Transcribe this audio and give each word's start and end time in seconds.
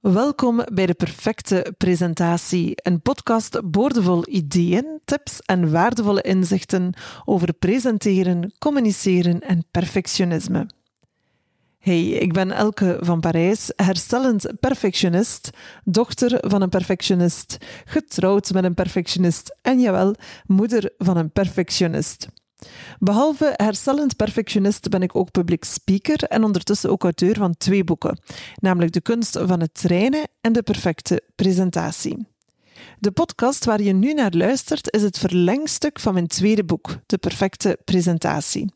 Welkom 0.00 0.64
bij 0.72 0.86
de 0.86 0.94
Perfecte 0.94 1.74
Presentatie, 1.78 2.72
een 2.74 3.02
podcast 3.02 3.70
boordevol 3.70 4.28
ideeën, 4.28 5.00
tips 5.04 5.40
en 5.40 5.70
waardevolle 5.70 6.22
inzichten 6.22 6.94
over 7.24 7.52
presenteren, 7.52 8.52
communiceren 8.58 9.40
en 9.40 9.64
perfectionisme. 9.70 10.70
Hey, 11.78 12.04
ik 12.08 12.32
ben 12.32 12.50
Elke 12.50 12.98
van 13.00 13.20
Parijs, 13.20 13.72
herstellend 13.76 14.60
perfectionist, 14.60 15.50
dochter 15.84 16.50
van 16.50 16.62
een 16.62 16.68
perfectionist, 16.68 17.56
getrouwd 17.84 18.52
met 18.52 18.64
een 18.64 18.74
perfectionist 18.74 19.56
en 19.62 19.80
jawel, 19.80 20.14
moeder 20.46 20.92
van 20.98 21.16
een 21.16 21.30
perfectionist. 21.30 22.28
Behalve 22.98 23.52
herstellend 23.56 24.16
perfectionist 24.16 24.88
ben 24.88 25.02
ik 25.02 25.16
ook 25.16 25.30
public 25.30 25.64
speaker 25.64 26.24
en 26.24 26.44
ondertussen 26.44 26.90
ook 26.90 27.02
auteur 27.02 27.34
van 27.34 27.56
twee 27.56 27.84
boeken, 27.84 28.20
namelijk 28.54 28.92
De 28.92 29.00
kunst 29.00 29.38
van 29.42 29.60
het 29.60 29.74
trainen 29.74 30.28
en 30.40 30.52
De 30.52 30.62
perfecte 30.62 31.22
presentatie. 31.34 32.37
De 33.00 33.10
podcast 33.10 33.64
waar 33.64 33.82
je 33.82 33.92
nu 33.92 34.12
naar 34.12 34.32
luistert 34.32 34.94
is 34.94 35.02
het 35.02 35.18
verlengstuk 35.18 36.00
van 36.00 36.14
mijn 36.14 36.26
tweede 36.26 36.64
boek, 36.64 36.96
De 37.06 37.18
Perfecte 37.18 37.78
Presentatie. 37.84 38.72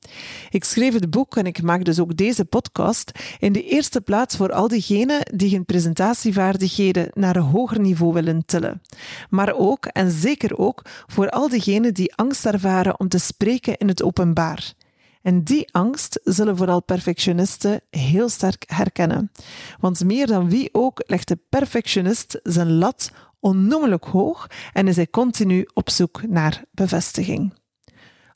Ik 0.51 0.65
schreef 0.65 0.95
het 0.95 1.11
boek 1.11 1.37
en 1.37 1.47
ik 1.47 1.63
maak 1.63 1.85
dus 1.85 2.01
ook 2.01 2.17
deze 2.17 2.45
podcast 2.45 3.13
in 3.39 3.53
de 3.53 3.65
eerste 3.65 4.01
plaats 4.01 4.37
voor 4.37 4.53
al 4.53 4.69
diegenen 4.69 5.21
die 5.35 5.51
hun 5.51 5.65
presentatievaardigheden 5.65 7.09
naar 7.15 7.37
een 7.37 7.43
hoger 7.43 7.81
niveau 7.81 8.13
willen 8.13 8.45
tillen. 8.47 8.83
Maar 9.31 9.55
ook, 9.55 9.87
en 9.87 10.11
zeker 10.11 10.59
ook, 10.59 10.83
voor 11.07 11.31
al 11.31 11.49
diegenen 11.49 11.95
die 11.95 12.15
angst 12.15 12.47
ervaren 12.47 13.01
om 13.01 13.09
te 13.09 13.19
spreken 13.19 13.77
in 13.77 13.89
het 13.89 14.03
openbaar. 14.03 14.73
En 15.23 15.43
die 15.43 15.73
angst 15.73 16.21
zullen 16.25 16.57
vooral 16.57 16.83
perfectionisten 16.83 17.81
heel 17.91 18.29
sterk 18.29 18.65
herkennen. 18.67 19.31
Want 19.81 20.05
meer 20.05 20.27
dan 20.27 20.49
wie 20.49 20.69
ook 20.73 21.03
legt 21.07 21.29
de 21.29 21.39
perfectionist 21.49 22.41
zijn 22.43 22.73
lat 22.73 23.11
onnoemelijk 23.43 24.05
hoog 24.05 24.47
en 24.73 24.89
is 24.89 24.97
hij 24.97 25.07
continu 25.07 25.69
op 25.75 25.91
zoek 25.91 26.23
naar 26.29 26.65
bevestiging. 26.71 27.55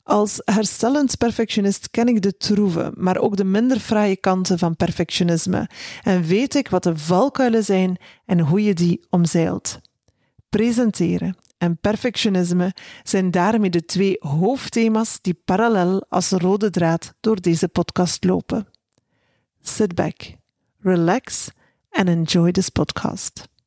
Als 0.03 0.41
herstellend 0.45 1.17
perfectionist 1.17 1.89
ken 1.89 2.07
ik 2.07 2.21
de 2.21 2.37
troeve, 2.37 2.91
maar 2.95 3.17
ook 3.17 3.37
de 3.37 3.43
minder 3.43 3.79
fraaie 3.79 4.15
kanten 4.17 4.59
van 4.59 4.75
perfectionisme 4.75 5.69
en 6.03 6.23
weet 6.23 6.55
ik 6.55 6.67
wat 6.67 6.83
de 6.83 6.97
valkuilen 6.97 7.63
zijn 7.63 7.97
en 8.25 8.39
hoe 8.39 8.63
je 8.63 8.73
die 8.73 9.05
omzeilt. 9.09 9.79
Presenteren 10.49 11.37
en 11.57 11.77
perfectionisme 11.77 12.73
zijn 13.03 13.31
daarmee 13.31 13.69
de 13.69 13.85
twee 13.85 14.15
hoofdthema's 14.19 15.19
die 15.21 15.41
parallel 15.45 16.05
als 16.09 16.29
rode 16.29 16.69
draad 16.69 17.13
door 17.19 17.41
deze 17.41 17.67
podcast 17.67 18.23
lopen. 18.23 18.67
Sit 19.61 19.95
back, 19.95 20.35
relax 20.79 21.49
and 21.89 22.07
enjoy 22.07 22.51
this 22.51 22.69
podcast. 22.69 23.47